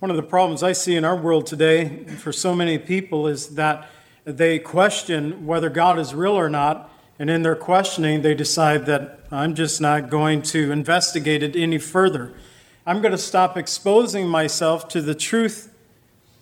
[0.00, 3.48] One of the problems I see in our world today for so many people is
[3.56, 3.86] that
[4.24, 9.20] they question whether God is real or not, and in their questioning, they decide that
[9.30, 12.32] I'm just not going to investigate it any further.
[12.86, 15.70] I'm going to stop exposing myself to the truth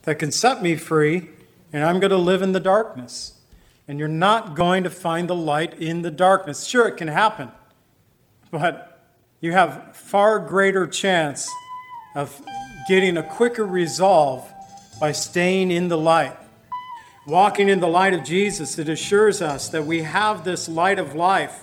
[0.02, 1.28] that can set me free,
[1.72, 3.40] and I'm going to live in the darkness.
[3.88, 6.64] And you're not going to find the light in the darkness.
[6.64, 7.50] Sure, it can happen,
[8.52, 9.02] but
[9.40, 11.50] you have far greater chance
[12.14, 12.40] of
[12.88, 14.50] getting a quicker resolve
[14.98, 16.34] by staying in the light.
[17.26, 21.14] Walking in the light of Jesus, it assures us that we have this light of
[21.14, 21.62] life.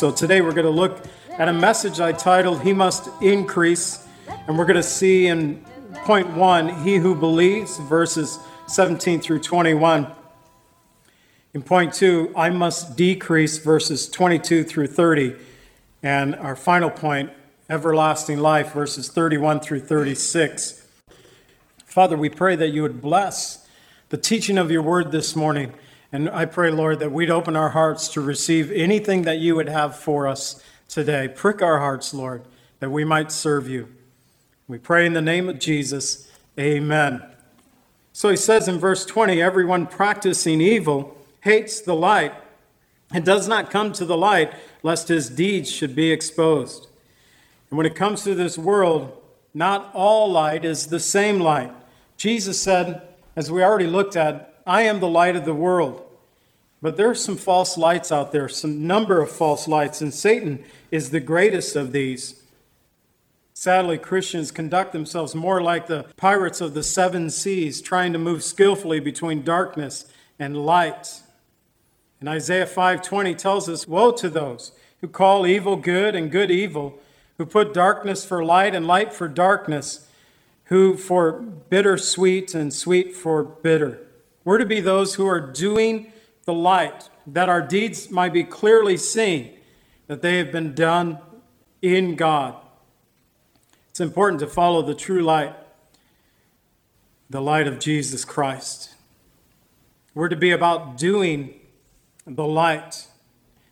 [0.00, 4.08] So today we're going to look at a message I titled He Must Increase.
[4.48, 10.06] And we're going to see in point one, He Who Believes, verses 17 through 21.
[11.52, 15.36] In point two, I must decrease, verses 22 through 30.
[16.02, 17.30] And our final point,
[17.68, 20.86] everlasting life, verses 31 through 36.
[21.84, 23.66] Father, we pray that you would bless
[24.08, 25.74] the teaching of your word this morning.
[26.12, 29.68] And I pray, Lord, that we'd open our hearts to receive anything that you would
[29.68, 31.28] have for us today.
[31.28, 32.42] Prick our hearts, Lord,
[32.80, 33.88] that we might serve you.
[34.66, 36.30] We pray in the name of Jesus.
[36.58, 37.22] Amen.
[38.12, 42.34] So he says in verse 20 everyone practicing evil hates the light
[43.12, 46.88] and does not come to the light lest his deeds should be exposed.
[47.70, 49.16] And when it comes to this world,
[49.52, 51.72] not all light is the same light.
[52.16, 53.02] Jesus said,
[53.36, 56.06] as we already looked at, I am the light of the world.
[56.82, 60.64] But there are some false lights out there, some number of false lights, and Satan
[60.90, 62.42] is the greatest of these.
[63.52, 68.42] Sadly, Christians conduct themselves more like the pirates of the seven seas, trying to move
[68.42, 71.20] skillfully between darkness and light.
[72.20, 76.98] And Isaiah 5:20 tells us, "Woe to those who call evil good and good evil,
[77.38, 80.06] who put darkness for light and light for darkness,
[80.64, 83.98] who for bitter sweet and sweet for bitter."
[84.44, 86.12] We're to be those who are doing
[86.44, 89.50] the light, that our deeds might be clearly seen,
[90.06, 91.18] that they have been done
[91.80, 92.56] in God.
[93.88, 95.54] It's important to follow the true light,
[97.28, 98.94] the light of Jesus Christ.
[100.14, 101.59] We're to be about doing
[102.36, 103.06] the light.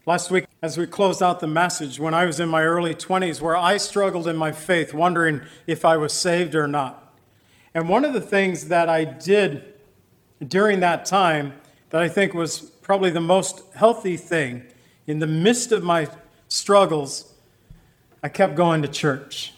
[0.05, 3.41] Last week, as we closed out the message, when I was in my early 20s,
[3.41, 7.15] where I struggled in my faith, wondering if I was saved or not.
[7.73, 9.75] And one of the things that I did
[10.47, 11.53] during that time
[11.91, 14.65] that I think was probably the most healthy thing
[15.07, 16.09] in the midst of my
[16.49, 17.33] struggles,
[18.23, 19.55] I kept going to church.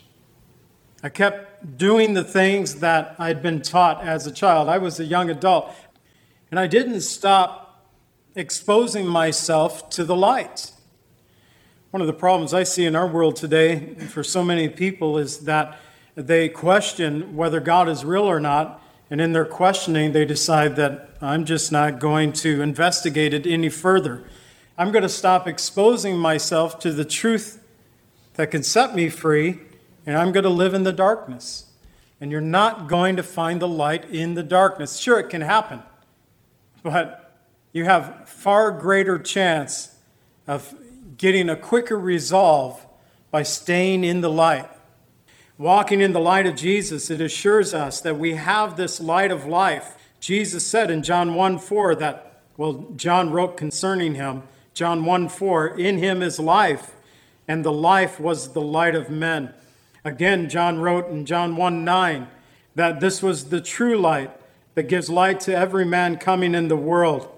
[1.03, 4.69] I kept doing the things that I'd been taught as a child.
[4.69, 5.75] I was a young adult,
[6.51, 7.70] and I didn't stop
[8.35, 10.73] exposing myself to the light.
[11.91, 15.41] One of the problems I see in our world today for so many people is
[15.41, 15.77] that
[16.15, 21.11] they question whether God is real or not, and in their questioning, they decide that
[21.21, 24.25] I'm just not going to investigate it any further.
[24.79, 27.63] I'm going to stop exposing myself to the truth
[28.35, 29.59] that can set me free,
[30.07, 31.65] and I'm going to live in the darkness.
[32.21, 34.99] And you're not going to find the light in the darkness.
[34.99, 35.83] Sure, it can happen,
[36.83, 37.30] but
[37.73, 39.97] you have far greater chance
[40.47, 40.75] of
[41.17, 42.85] getting a quicker resolve
[43.31, 44.69] by staying in the light.
[45.59, 49.47] Walking in the light of Jesus, it assures us that we have this light of
[49.47, 49.97] life.
[50.19, 54.43] Jesus said in John 1 4 that, well, John wrote concerning him,
[54.75, 56.95] John 1 4, in him is life,
[57.47, 59.53] and the life was the light of men.
[60.05, 62.27] Again, John wrote in John 1 9
[62.75, 64.31] that this was the true light
[64.75, 67.29] that gives light to every man coming in the world.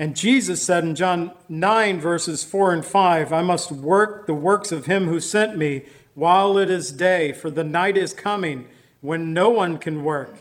[0.00, 4.72] And Jesus said in John 9, verses 4 and 5, I must work the works
[4.72, 5.82] of him who sent me
[6.14, 8.66] while it is day, for the night is coming
[9.02, 10.36] when no one can work.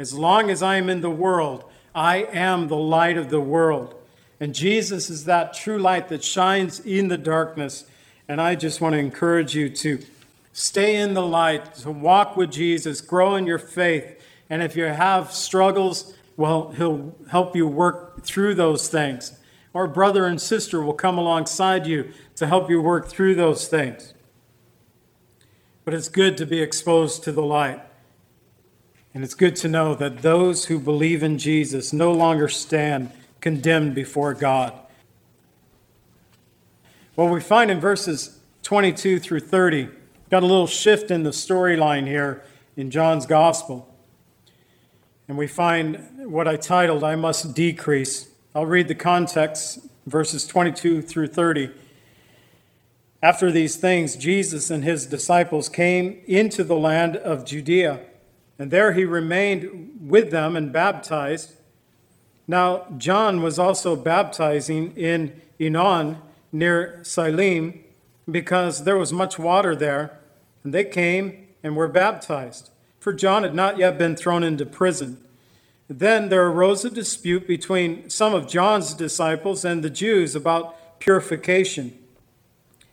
[0.00, 1.62] As long as I am in the world,
[1.94, 3.94] I am the light of the world.
[4.40, 7.84] And Jesus is that true light that shines in the darkness.
[8.26, 10.00] And I just want to encourage you to
[10.52, 14.20] stay in the light, to walk with Jesus, grow in your faith.
[14.50, 19.38] And if you have struggles, well, He'll help you work through those things.
[19.72, 24.14] Or brother and sister will come alongside you to help you work through those things.
[25.84, 27.80] But it's good to be exposed to the light.
[29.12, 33.10] And it's good to know that those who believe in Jesus no longer stand
[33.40, 34.72] condemned before God.
[37.14, 39.88] What we find in verses 22 through 30,
[40.30, 42.42] got a little shift in the storyline here
[42.76, 43.93] in John's gospel.
[45.28, 48.28] And we find what I titled, I Must Decrease.
[48.54, 51.70] I'll read the context, verses 22 through 30.
[53.22, 58.00] After these things, Jesus and his disciples came into the land of Judea
[58.58, 61.54] and there he remained with them and baptized.
[62.46, 66.18] Now, John was also baptizing in Aenon
[66.52, 67.80] near Salim
[68.30, 70.18] because there was much water there.
[70.62, 72.70] And they came and were baptized,
[73.04, 75.18] for John had not yet been thrown into prison.
[75.88, 81.98] Then there arose a dispute between some of John's disciples and the Jews about purification.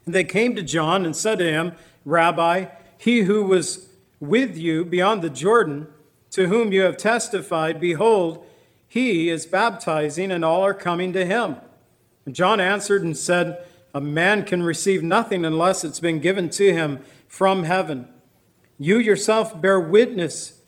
[0.06, 1.72] And they came to John and said to him,
[2.04, 2.66] Rabbi,
[2.98, 3.88] he who was
[4.20, 5.88] with you beyond the Jordan,
[6.32, 8.46] to whom you have testified, behold,
[8.90, 11.56] he is baptizing, and all are coming to him.
[12.26, 13.64] And John answered and said,
[13.94, 17.00] A man can receive nothing unless it's been given to him
[17.30, 18.10] from heaven.
[18.82, 20.60] You yourself bear witness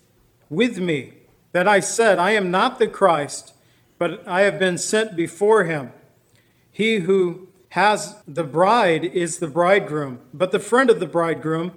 [0.47, 1.13] with me
[1.51, 3.55] that I said, I am not the Christ,
[3.97, 5.91] but I have been sent before him.
[6.71, 11.71] He who has the bride is the bridegroom, but the friend of the bridegroom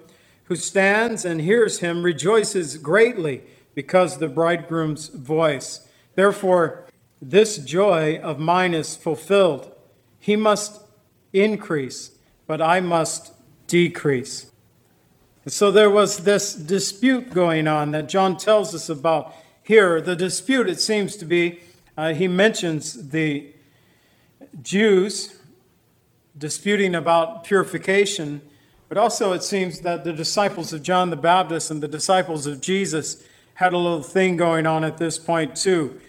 [0.44, 3.42] who stands and hears him rejoices greatly
[3.74, 5.88] because the bridegroom's voice.
[6.16, 6.84] Therefore,
[7.18, 9.72] this joy of mine is fulfilled.
[10.18, 10.82] He must
[11.32, 12.10] increase,
[12.46, 13.32] but I must
[13.68, 14.50] decrease.
[15.46, 20.00] So there was this dispute going on that John tells us about here.
[20.00, 21.60] The dispute, it seems to be,
[21.96, 23.52] uh, he mentions the
[24.62, 25.38] Jews
[26.36, 28.42] disputing about purification
[28.88, 32.60] but also, it seems that the disciples of John the Baptist and the disciples of
[32.60, 33.22] Jesus
[33.54, 36.00] had a little thing going on at this point, too.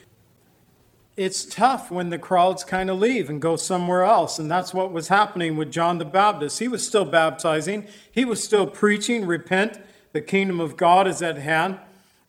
[1.17, 4.37] It's tough when the crowds kind of leave and go somewhere else.
[4.37, 6.59] And that's what was happening with John the Baptist.
[6.59, 9.79] He was still baptizing, he was still preaching, repent,
[10.13, 11.79] the kingdom of God is at hand.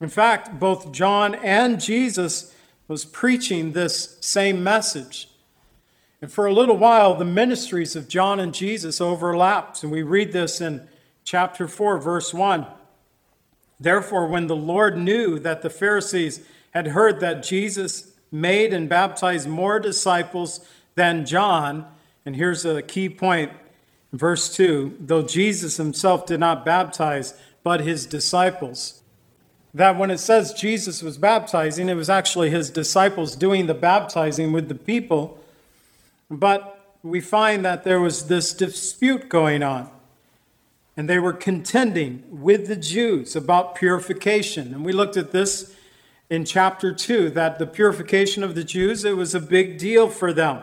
[0.01, 2.55] In fact, both John and Jesus
[2.87, 5.29] was preaching this same message.
[6.23, 9.83] And for a little while, the ministries of John and Jesus overlapped.
[9.83, 10.89] And we read this in
[11.25, 12.67] chapter 4, verse 1.
[13.79, 19.49] Therefore, when the Lord knew that the Pharisees had heard that Jesus made and baptized
[19.49, 21.87] more disciples than John,
[22.27, 23.53] and here's a key point,
[24.13, 29.03] verse 2 though Jesus himself did not baptize, but his disciples.
[29.75, 34.53] That when it says Jesus was baptizing, it was actually his disciples doing the baptizing
[34.53, 35.39] with the people
[36.31, 39.91] but we find that there was this dispute going on.
[40.97, 44.75] And they were contending with the Jews about purification.
[44.75, 45.75] And we looked at this
[46.31, 50.33] in chapter 2 that the purification of the Jews, it was a big deal for
[50.33, 50.63] them.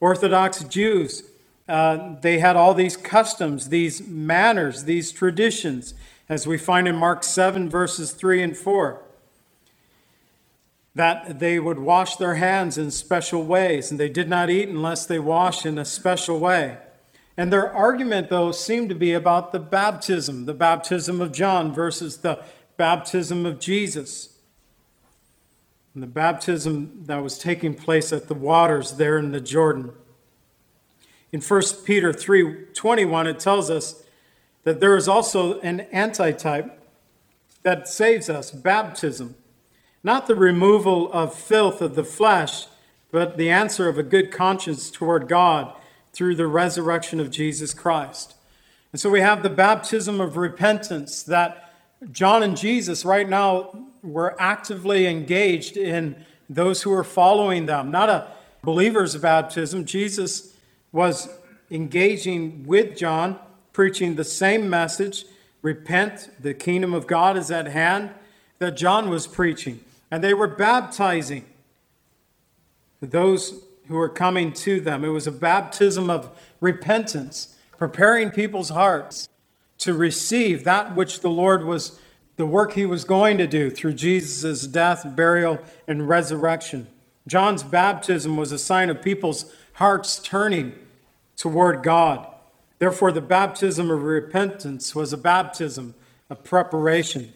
[0.00, 1.22] Orthodox Jews,
[1.68, 5.94] uh, they had all these customs, these manners, these traditions,
[6.28, 9.02] as we find in Mark 7, verses 3 and 4
[10.98, 15.06] that they would wash their hands in special ways, and they did not eat unless
[15.06, 16.76] they washed in a special way.
[17.36, 22.16] And their argument, though, seemed to be about the baptism, the baptism of John versus
[22.16, 22.42] the
[22.76, 24.30] baptism of Jesus.
[25.98, 29.90] And the baptism that was taking place at the waters there in the Jordan.
[31.32, 34.04] In 1 Peter 3:21 it tells us
[34.62, 36.80] that there is also an antitype
[37.64, 39.34] that saves us, baptism.
[40.04, 42.68] Not the removal of filth of the flesh,
[43.10, 45.72] but the answer of a good conscience toward God
[46.12, 48.34] through the resurrection of Jesus Christ.
[48.92, 51.74] And so we have the baptism of repentance that
[52.12, 57.90] John and Jesus right now were actively engaged in those who were following them.
[57.90, 58.28] Not a
[58.62, 59.84] believer's baptism.
[59.84, 60.54] Jesus
[60.92, 61.28] was
[61.70, 63.38] engaging with John,
[63.72, 65.24] preaching the same message
[65.60, 68.10] repent, the kingdom of God is at hand.
[68.58, 71.44] that John was preaching, and they were baptizing
[73.00, 75.04] those who were coming to them.
[75.04, 79.28] It was a baptism of repentance, preparing people's hearts
[79.78, 82.00] to receive that which the Lord was,
[82.38, 86.86] the work he was going to do through Jesus' death, burial, and resurrection.
[87.26, 90.72] John's baptism was a sign of people's hearts turning
[91.36, 92.26] toward God.
[92.78, 95.96] Therefore, the baptism of repentance was a baptism
[96.30, 97.32] of preparation.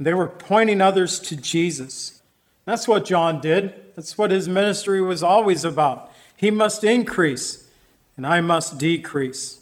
[0.00, 2.20] They were pointing others to Jesus.
[2.64, 3.74] That's what John did.
[3.94, 6.12] That's what his ministry was always about.
[6.36, 7.68] He must increase,
[8.16, 9.60] and I must decrease.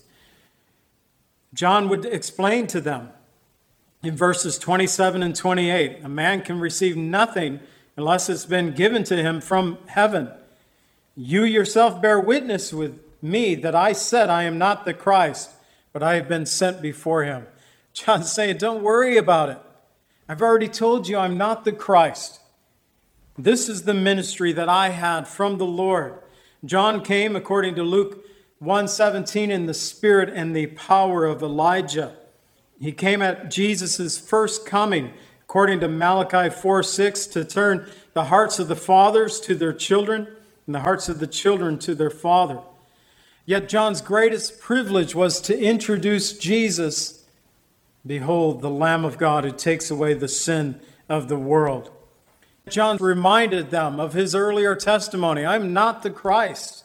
[1.53, 3.11] John would explain to them
[4.07, 7.61] in verses 27 and 28 a man can receive nothing
[7.97, 10.31] unless it's been given to him from heaven.
[11.17, 15.51] You yourself bear witness with me that I said I am not the Christ,
[15.93, 17.47] but I have been sent before him.
[17.93, 19.59] John's saying, Don't worry about it.
[20.29, 22.41] I've already told you I'm not the Christ.
[23.39, 26.19] This is the ministry that I had from the Lord.
[26.65, 28.25] John came according to Luke
[28.59, 32.15] 117 in the spirit and the power of Elijah.
[32.79, 38.59] He came at Jesus' first coming, according to Malachi 4 6, to turn the hearts
[38.59, 40.29] of the fathers to their children
[40.67, 42.61] and the hearts of the children to their father.
[43.45, 47.25] Yet John's greatest privilege was to introduce Jesus.
[48.05, 51.91] Behold, the Lamb of God who takes away the sin of the world.
[52.69, 56.85] John reminded them of his earlier testimony I'm not the Christ,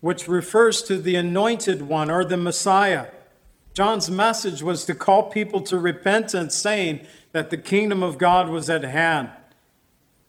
[0.00, 3.08] which refers to the anointed one or the Messiah.
[3.78, 8.68] John's message was to call people to repentance, saying that the kingdom of God was
[8.68, 9.30] at hand.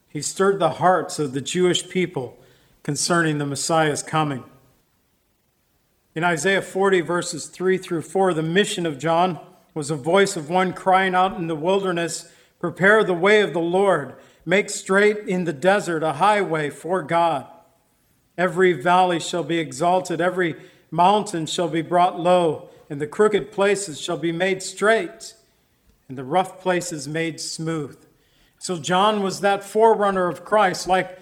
[0.07, 2.37] He stirred the hearts of the Jewish people
[2.83, 4.43] concerning the Messiah's coming.
[6.13, 9.39] In Isaiah 40, verses 3 through 4, the mission of John
[9.73, 13.59] was a voice of one crying out in the wilderness, Prepare the way of the
[13.59, 14.13] Lord
[14.45, 17.47] Make straight in the desert a highway for God.
[18.37, 20.55] Every valley shall be exalted, every
[20.91, 25.35] mountain shall be brought low, and the crooked places shall be made straight,
[26.07, 27.97] and the rough places made smooth.
[28.57, 31.19] So John was that forerunner of Christ, like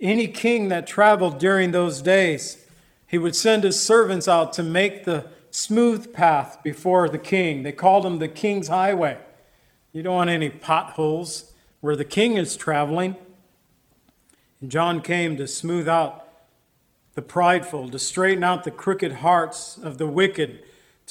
[0.00, 2.64] any king that traveled during those days.
[3.06, 7.62] He would send his servants out to make the smooth path before the king.
[7.62, 9.18] They called him the king's highway.
[9.92, 13.16] You don't want any potholes where the king is traveling.
[14.60, 16.26] And John came to smooth out
[17.14, 20.62] the prideful, to straighten out the crooked hearts of the wicked,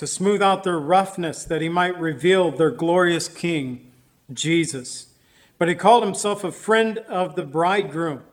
[0.02, 3.92] to smooth out their roughness, that he might reveal their glorious king,
[4.34, 5.14] Jesus.
[5.60, 8.24] But he called himself a friend of the bridegroom.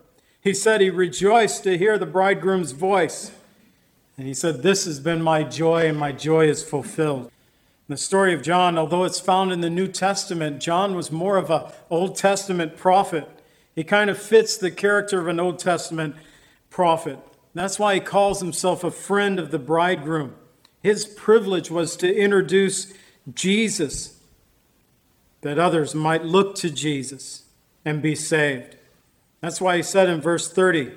[0.40, 3.32] He said he rejoiced to hear the bridegroom's voice.
[4.16, 7.30] And he said, This has been my joy, and my joy is fulfilled.
[7.86, 11.50] The story of John, although it's found in the New Testament, John was more of
[11.50, 13.28] an Old Testament prophet.
[13.74, 16.16] He kind of fits the character of an Old Testament
[16.70, 17.18] prophet.
[17.52, 20.34] That's why he calls himself a friend of the bridegroom.
[20.82, 22.92] His privilege was to introduce
[23.32, 24.18] Jesus,
[25.40, 27.42] that others might look to Jesus
[27.84, 28.76] and be saved.
[29.40, 30.92] That's why he said in verse 30,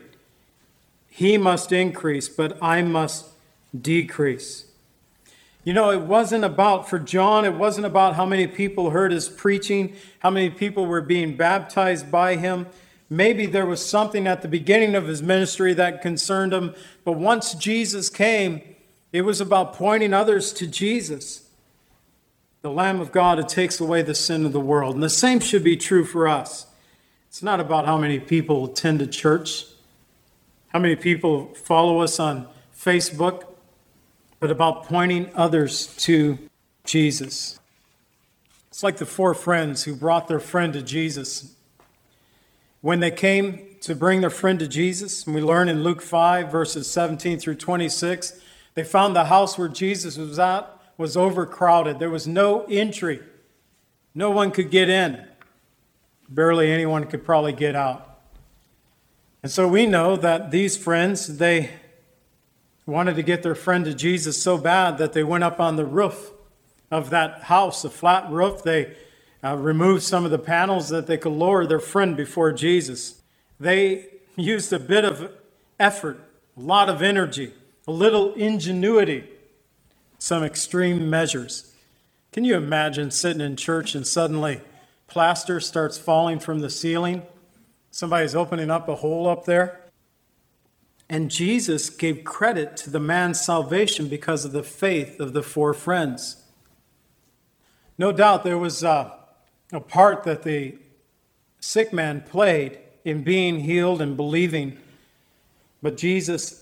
[1.09, 3.27] He must increase, but I must
[3.79, 4.65] decrease.
[5.63, 9.29] You know, it wasn't about, for John, it wasn't about how many people heard his
[9.29, 12.65] preaching, how many people were being baptized by him.
[13.11, 16.73] Maybe there was something at the beginning of his ministry that concerned him,
[17.05, 18.61] but once Jesus came,
[19.11, 21.49] it was about pointing others to Jesus,
[22.61, 24.95] the Lamb of God who takes away the sin of the world.
[24.95, 26.67] And the same should be true for us.
[27.27, 29.65] It's not about how many people attend a church,
[30.69, 33.45] how many people follow us on Facebook,
[34.39, 36.37] but about pointing others to
[36.83, 37.59] Jesus.
[38.69, 41.53] It's like the four friends who brought their friend to Jesus.
[42.81, 46.51] When they came to bring their friend to Jesus, and we learn in Luke 5,
[46.51, 48.41] verses 17 through 26,
[48.73, 51.99] they found the house where Jesus was at was overcrowded.
[51.99, 53.21] There was no entry,
[54.13, 55.27] no one could get in.
[56.29, 58.19] Barely anyone could probably get out.
[59.43, 61.71] And so we know that these friends, they
[62.85, 65.85] wanted to get their friend to Jesus so bad that they went up on the
[65.85, 66.31] roof
[66.89, 68.63] of that house, a flat roof.
[68.63, 68.95] They
[69.43, 73.21] uh, removed some of the panels that they could lower their friend before Jesus.
[73.59, 75.31] They used a bit of
[75.79, 76.19] effort,
[76.57, 77.53] a lot of energy,
[77.87, 79.23] a little ingenuity,
[80.19, 81.73] some extreme measures.
[82.31, 84.61] Can you imagine sitting in church and suddenly
[85.07, 87.23] plaster starts falling from the ceiling?
[87.89, 89.81] Somebody's opening up a hole up there.
[91.09, 95.73] And Jesus gave credit to the man's salvation because of the faith of the four
[95.73, 96.41] friends.
[97.97, 99.11] No doubt there was uh,
[99.73, 100.77] a part that the
[101.59, 104.77] sick man played in being healed and believing.
[105.81, 106.60] But Jesus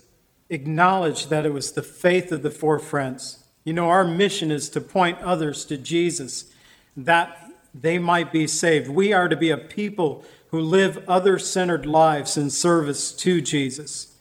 [0.49, 3.43] acknowledged that it was the faith of the four friends.
[3.63, 6.51] You know, our mission is to point others to Jesus
[6.97, 8.89] that they might be saved.
[8.89, 14.15] We are to be a people who live other centered lives in service to Jesus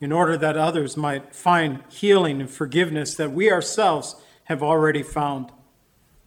[0.00, 4.14] in order that others might find healing and forgiveness that we ourselves
[4.44, 5.50] have already found.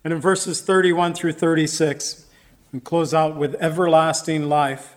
[0.04, 2.26] And in verses 31 through 36,
[2.74, 4.97] we close out with everlasting life.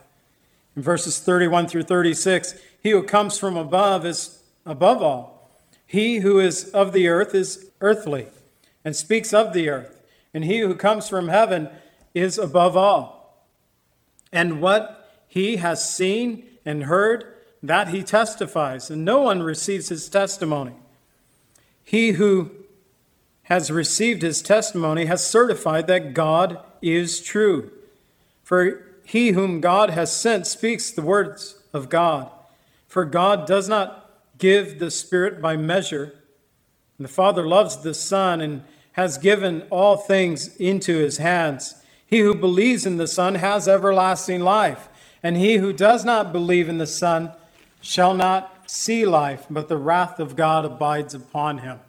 [0.77, 5.51] In verses 31 through 36, he who comes from above is above all.
[5.87, 8.29] He who is of the earth is earthly
[8.85, 10.01] and speaks of the earth.
[10.33, 11.69] And he who comes from heaven
[12.15, 13.45] is above all.
[14.33, 17.25] And what he has seen and heard,
[17.63, 20.75] that he testifies, and no one receives his testimony.
[21.83, 22.53] He who
[23.45, 27.71] has received his testimony has certified that God is true.
[28.45, 32.31] For he whom God has sent speaks the words of God.
[32.87, 36.15] For God does not give the Spirit by measure.
[36.97, 38.63] And the Father loves the Son and
[38.93, 41.83] has given all things into his hands.
[42.07, 44.89] He who believes in the Son has everlasting life,
[45.25, 47.33] and he who does not believe in the Son
[47.81, 51.81] shall not see life, but the wrath of God abides upon him.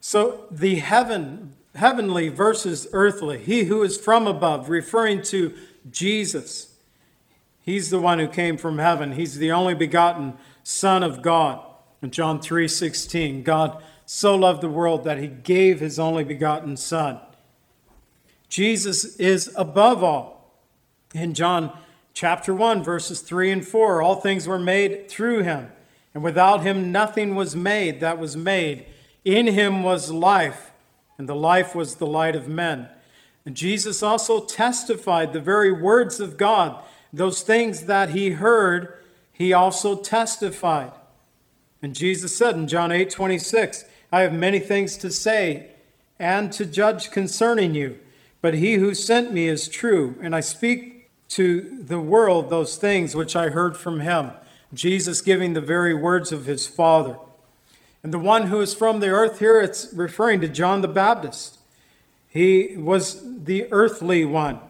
[0.00, 5.52] So the heaven, heavenly versus earthly, he who is from above, referring to
[5.90, 6.74] Jesus.
[7.62, 9.12] He's the one who came from heaven.
[9.12, 11.64] He's the only begotten Son of God.
[12.02, 17.20] In John 3:16, God so loved the world that he gave his only begotten Son.
[18.48, 20.58] Jesus is above all.
[21.14, 21.72] In John
[22.12, 25.70] chapter 1, verses 3 and 4, all things were made through him,
[26.12, 28.86] and without him nothing was made that was made.
[29.24, 30.72] In him was life,
[31.18, 32.88] and the life was the light of men.
[33.54, 38.98] Jesus also testified the very words of God, those things that he heard,
[39.32, 40.92] he also testified.
[41.82, 45.70] And Jesus said in John 8 26, I have many things to say
[46.18, 47.98] and to judge concerning you,
[48.42, 53.14] but he who sent me is true, and I speak to the world those things
[53.14, 54.32] which I heard from him.
[54.74, 57.16] Jesus giving the very words of his Father.
[58.02, 61.59] And the one who is from the earth here, it's referring to John the Baptist.
[62.30, 64.60] He was the earthly one.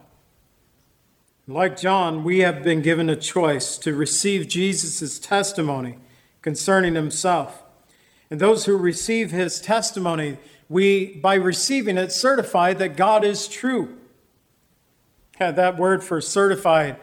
[1.46, 5.98] Like John, we have been given a choice to receive Jesus' testimony
[6.40, 7.62] concerning himself.
[8.30, 10.38] And those who receive his testimony,
[10.70, 13.98] we, by receiving it, certify that God is true.
[15.38, 16.96] Yeah, that word for certified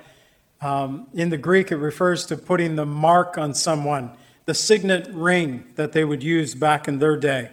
[0.60, 4.12] um, in the Greek, it refers to putting the mark on someone
[4.48, 7.50] the signet ring that they would use back in their day.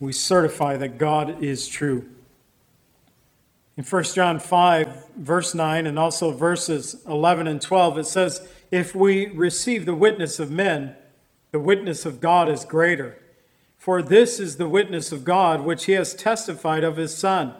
[0.00, 2.08] We certify that God is true.
[3.76, 8.94] In 1 John 5, verse 9, and also verses 11 and 12, it says, If
[8.94, 10.96] we receive the witness of men,
[11.52, 13.18] the witness of God is greater.
[13.76, 17.54] For this is the witness of God which he has testified of his Son.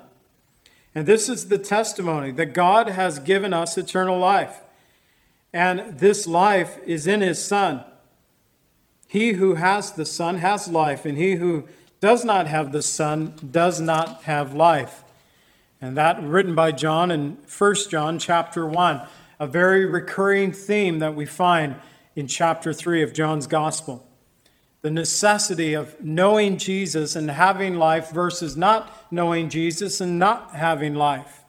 [0.95, 4.61] And this is the testimony that God has given us eternal life.
[5.53, 7.85] And this life is in his Son.
[9.07, 11.65] He who has the Son has life, and he who
[12.01, 15.05] does not have the Son does not have life.
[15.81, 19.01] And that written by John in 1 John chapter 1,
[19.41, 21.77] a very recurring theme that we find
[22.17, 24.05] in chapter 3 of John's Gospel.
[24.83, 30.95] The necessity of knowing Jesus and having life versus not knowing Jesus and not having
[30.95, 31.45] life.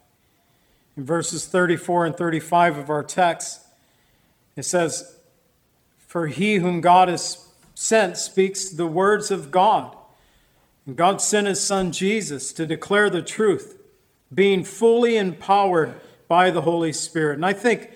[0.95, 3.61] In verses 34 and 35 of our text,
[4.55, 5.15] it says,
[6.07, 9.95] For he whom God has sent speaks the words of God.
[10.89, 13.79] And God sent his son Jesus to declare the truth,
[14.33, 17.35] being fully empowered by the Holy Spirit.
[17.35, 17.91] And I think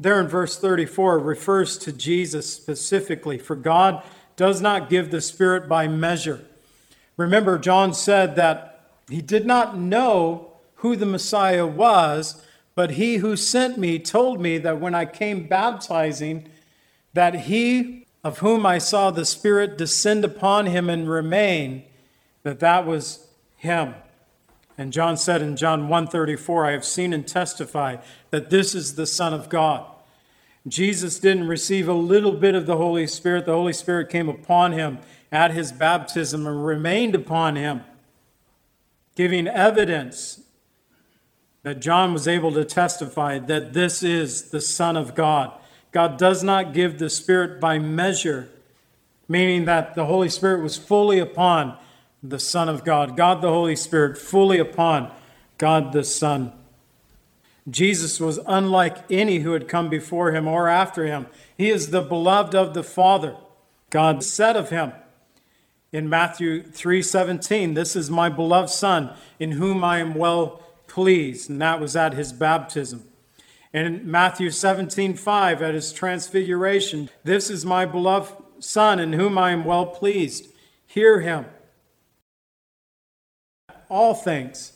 [0.00, 4.02] there in verse 34 refers to Jesus specifically, for God
[4.36, 6.42] does not give the Spirit by measure.
[7.18, 12.42] Remember, John said that he did not know who the Messiah was,
[12.74, 16.48] but he who sent me told me that when I came baptizing,
[17.12, 21.84] that he of whom I saw the Spirit descend upon him and remain,
[22.42, 23.94] that that was him.
[24.76, 29.06] And John said in John 1:34, I have seen and testified that this is the
[29.06, 29.84] Son of God.
[30.66, 33.46] Jesus didn't receive a little bit of the Holy Spirit.
[33.46, 34.98] The Holy Spirit came upon him
[35.32, 37.82] at his baptism and remained upon him,
[39.16, 40.40] giving evidence
[41.62, 45.52] that John was able to testify that this is the Son of God.
[45.90, 48.48] God does not give the Spirit by measure,
[49.26, 51.76] meaning that the Holy Spirit was fully upon
[52.22, 55.12] the Son of God, God the Holy Spirit, fully upon
[55.56, 56.52] God the Son.
[57.70, 61.26] Jesus was unlike any who had come before him or after him.
[61.56, 63.36] He is the beloved of the Father.
[63.90, 64.92] God said of him
[65.92, 71.60] in Matthew 3:17, "This is my beloved son in whom I am well pleased." And
[71.60, 73.04] that was at his baptism.
[73.72, 79.50] And in Matthew 17:5 at his transfiguration, "This is my beloved son in whom I
[79.50, 80.46] am well pleased.
[80.86, 81.46] Hear him."
[83.88, 84.72] All things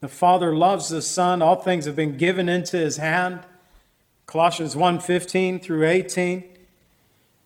[0.00, 1.42] the Father loves the Son.
[1.42, 3.40] All things have been given into his hand.
[4.26, 6.44] Colossians 1:15 through 18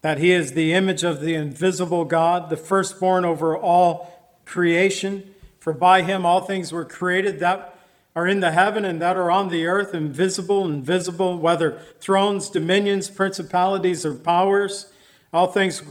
[0.03, 5.35] that he is the image of the invisible God, the firstborn over all creation.
[5.59, 7.77] For by him all things were created that
[8.17, 12.49] are in the heaven and that are on the earth, invisible and visible, whether thrones,
[12.49, 14.87] dominions, principalities, or powers.
[15.33, 15.83] All things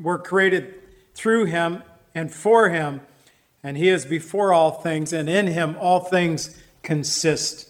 [0.00, 0.74] were created
[1.14, 1.82] through him
[2.14, 3.00] and for him,
[3.66, 7.68] and he is before all things, and in him all things consist.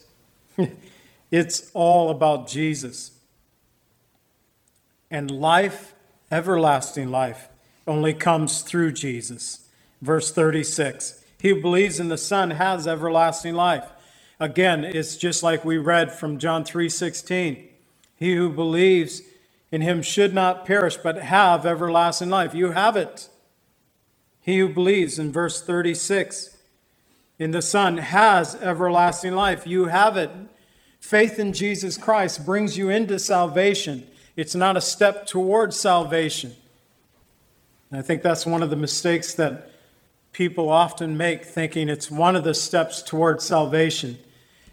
[1.30, 3.12] it's all about Jesus.
[5.10, 5.94] And life,
[6.30, 7.48] everlasting life,
[7.86, 9.70] only comes through Jesus.
[10.02, 13.90] Verse 36 He who believes in the Son has everlasting life.
[14.38, 17.70] Again, it's just like we read from John 3:16.
[18.16, 19.22] He who believes
[19.72, 22.54] in him should not perish but have everlasting life.
[22.54, 23.30] You have it.
[24.46, 26.56] He who believes in verse 36
[27.36, 29.66] in the Son has everlasting life.
[29.66, 30.30] You have it.
[31.00, 34.06] Faith in Jesus Christ brings you into salvation.
[34.36, 36.54] It's not a step towards salvation.
[37.90, 39.68] And I think that's one of the mistakes that
[40.32, 44.16] people often make, thinking it's one of the steps towards salvation.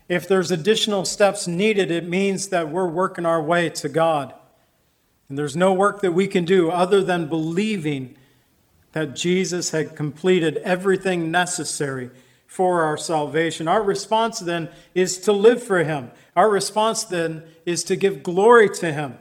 [0.08, 4.36] If there's additional steps needed, it means that we're working our way to God.
[5.30, 8.18] And there's no work that we can do other than believing
[8.94, 12.10] that Jesus had completed everything necessary
[12.48, 13.68] for our salvation.
[13.68, 16.12] Our response then is to live for Him.
[16.36, 19.18] Our response then is to give glory to Him.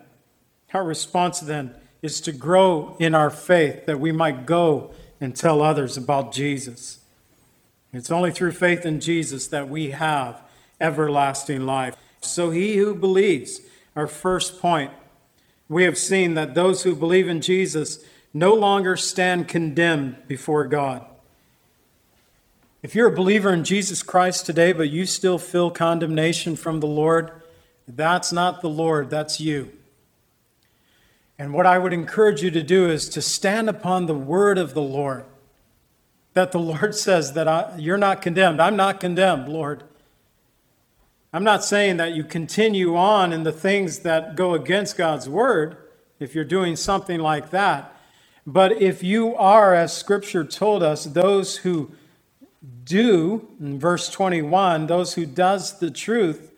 [0.73, 5.63] Our response then is to grow in our faith that we might go and tell
[5.63, 7.01] others about Jesus.
[7.93, 10.43] It's only through faith in Jesus that we have
[10.81, 11.97] everlasting life.
[12.21, 13.61] So he who believes,
[13.95, 14.91] our first point,
[15.69, 21.05] we have seen that those who believe in Jesus no longer stand condemned before God.
[22.83, 26.87] If you're a believer in Jesus Christ today, but you still feel condemnation from the
[26.87, 27.31] Lord,
[27.87, 29.71] that's not the Lord, that's you.
[31.39, 34.75] And what I would encourage you to do is to stand upon the word of
[34.75, 35.25] the Lord.
[36.35, 38.61] That the Lord says that I, you're not condemned.
[38.61, 39.85] I'm not condemned, Lord.
[41.33, 45.77] I'm not saying that you continue on in the things that go against God's word
[46.19, 47.97] if you're doing something like that.
[48.47, 51.93] But if you are, as Scripture told us, those who
[52.85, 56.53] do, in verse 21, those who does the truth,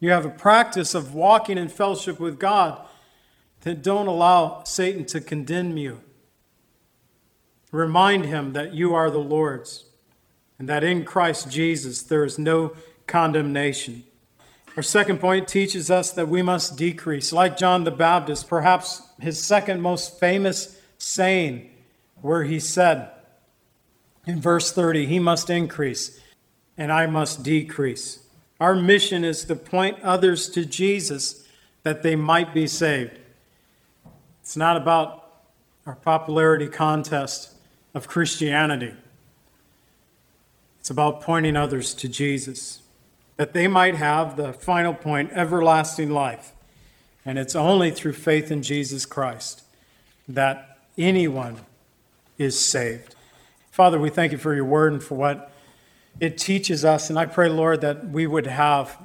[0.00, 2.84] you have a practice of walking in fellowship with God
[3.62, 6.00] then don't allow Satan to condemn you.
[7.72, 9.84] Remind him that you are the Lord's
[10.58, 12.74] and that in Christ Jesus there is no
[13.06, 14.04] condemnation.
[14.76, 17.32] Our second point teaches us that we must decrease.
[17.32, 21.70] Like John the Baptist, perhaps his second most famous saying,
[22.20, 23.10] where he said
[24.26, 26.20] in verse 30, He must increase
[26.76, 28.20] and I must decrease.
[28.60, 31.46] Our mission is to point others to Jesus
[31.82, 33.18] that they might be saved.
[34.42, 35.24] It's not about
[35.86, 37.54] our popularity contest
[37.94, 38.94] of Christianity.
[40.78, 42.82] It's about pointing others to Jesus,
[43.36, 46.52] that they might have the final point, everlasting life.
[47.24, 49.64] And it's only through faith in Jesus Christ
[50.28, 50.67] that
[50.98, 51.60] anyone
[52.36, 53.14] is saved.
[53.70, 55.52] Father, we thank you for your word and for what
[56.20, 57.08] it teaches us.
[57.08, 58.98] And I pray, Lord, that we would have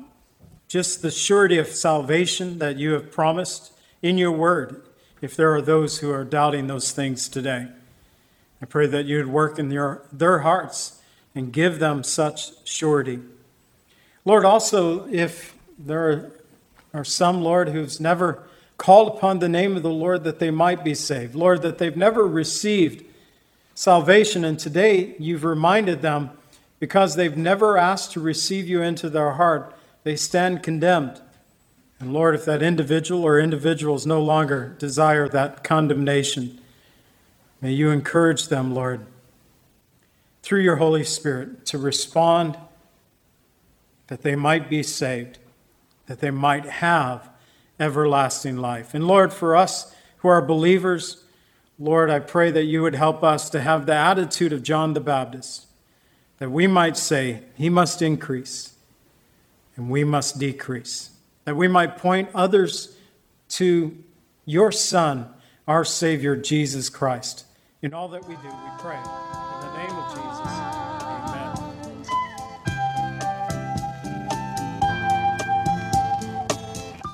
[0.68, 4.82] just the surety of salvation that you have promised in your word
[5.22, 7.68] if there are those who are doubting those things today.
[8.62, 11.02] I pray that you would work in their, their hearts
[11.36, 13.20] and give them such surety.
[14.26, 16.32] Lord, also, if there
[16.94, 20.84] are some, Lord, who's never called upon the name of the Lord that they might
[20.84, 23.06] be saved, Lord, that they've never received
[23.76, 26.32] salvation, and today you've reminded them
[26.80, 31.22] because they've never asked to receive you into their heart, they stand condemned.
[32.00, 36.60] And Lord, if that individual or individuals no longer desire that condemnation,
[37.62, 39.06] may you encourage them, Lord,
[40.42, 42.58] through your Holy Spirit to respond
[44.08, 45.40] that they might be saved,
[46.08, 47.30] that they might have
[47.80, 48.94] everlasting life.
[48.94, 51.24] And Lord, for us who are believers,
[51.80, 55.02] Lord, I pray that you would help us to have the attitude of John the
[55.02, 55.68] Baptist,
[56.38, 58.74] that we might say, He must increase
[59.76, 61.12] and we must decrease,
[61.46, 62.96] that we might point others
[63.50, 63.98] to
[64.46, 65.30] your Son,
[65.68, 67.46] our Savior, Jesus Christ.
[67.82, 68.98] In all that we do, we pray.
[68.98, 70.33] In the name of Jesus,